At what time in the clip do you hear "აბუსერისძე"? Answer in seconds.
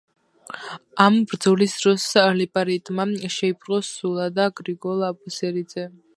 5.13-5.89